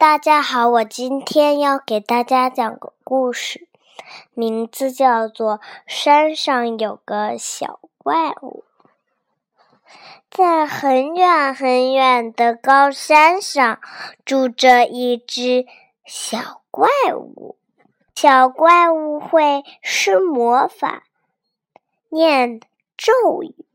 [0.00, 3.68] 大家好，我今天要给大家讲个故事，
[4.32, 8.64] 名字叫做《山上有个小怪物》。
[10.30, 13.78] 在很远很远的高山上，
[14.24, 15.66] 住着一只
[16.06, 17.58] 小怪物。
[18.14, 21.02] 小怪物会施魔法，
[22.08, 22.58] 念
[22.96, 23.12] 咒
[23.42, 23.66] 语，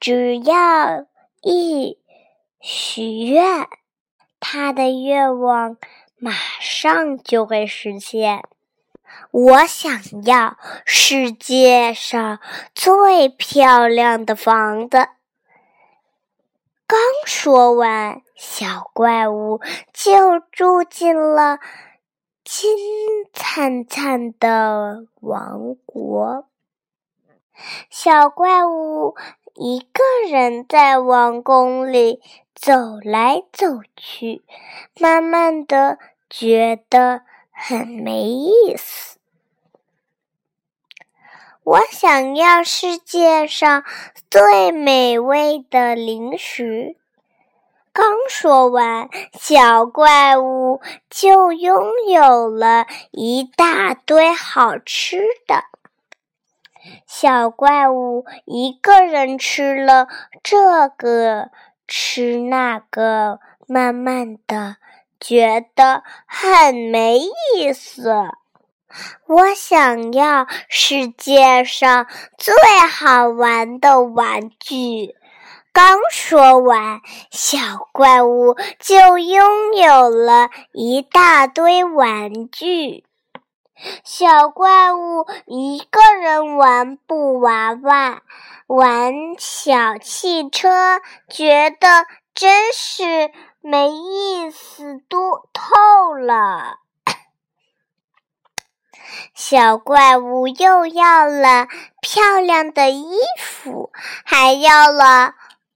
[0.00, 1.06] 只要
[1.40, 2.00] 一
[2.58, 3.68] 许愿。
[4.46, 5.78] 他的愿望
[6.18, 8.44] 马上就会实现。
[9.30, 12.40] 我想要世界上
[12.74, 15.08] 最漂亮的房子。
[16.86, 19.62] 刚说完，小怪物
[19.94, 21.58] 就住进了
[22.44, 22.76] 金
[23.32, 26.46] 灿灿的王国。
[27.88, 29.16] 小怪物
[29.54, 32.20] 一个人在王宫里。
[32.54, 34.44] 走来走去，
[34.98, 35.98] 慢慢的
[36.30, 39.18] 觉得很没意思。
[41.64, 43.84] 我想要世界上
[44.30, 46.96] 最美味的零食。
[47.92, 55.64] 刚说完，小怪物就拥有了一大堆好吃的。
[57.06, 60.06] 小怪物一个人吃了
[60.42, 61.50] 这个。
[61.86, 64.76] 吃那个，慢慢的
[65.20, 68.12] 觉得很没意思。
[69.26, 72.06] 我想要世界上
[72.38, 72.54] 最
[72.88, 75.16] 好玩的玩具。
[75.72, 77.00] 刚说完，
[77.32, 83.04] 小怪物就拥有了一大堆玩具。
[84.02, 88.22] 小怪物一个人玩布娃娃，
[88.66, 96.78] 玩小汽车，觉得真是没意思多透了。
[99.34, 101.68] 小怪物又要了
[102.00, 103.92] 漂亮的衣服，
[104.24, 105.34] 还要了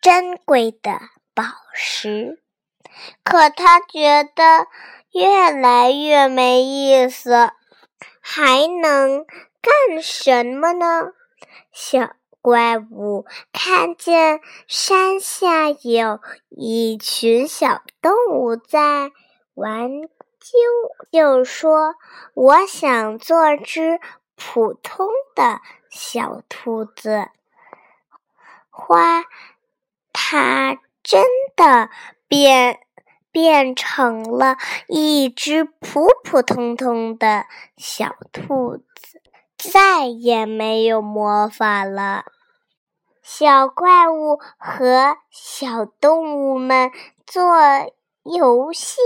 [0.00, 1.00] 珍贵的
[1.34, 2.40] 宝石，
[3.22, 4.66] 可他觉得
[5.12, 7.52] 越来越没意思。
[8.32, 9.26] 还能
[9.60, 11.14] 干什么呢？
[11.72, 19.10] 小怪物看见山下有一群小动物在
[19.54, 20.08] 玩就
[21.10, 21.96] 就说
[22.34, 23.98] ：“我想做只
[24.36, 25.60] 普通的
[25.90, 27.30] 小兔子。”
[28.70, 29.24] 花，
[30.12, 31.24] 它真
[31.56, 31.90] 的
[32.28, 32.78] 变。
[33.32, 34.56] 变成了
[34.88, 37.46] 一只普普通通的
[37.76, 39.20] 小兔子，
[39.56, 42.24] 再也没有魔法了。
[43.22, 46.90] 小怪物和小动物们
[47.24, 47.44] 做
[48.24, 48.98] 游戏，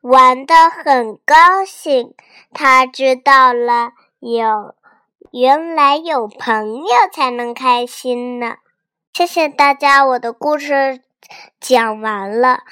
[0.00, 2.14] 玩得很高兴。
[2.52, 4.74] 他知道了，有
[5.30, 8.56] 原来有朋友才能开心呢。
[9.12, 11.00] 谢谢大家，我的故事。
[11.60, 12.64] 讲完了。